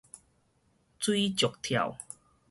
[0.97, 1.95] 水石跳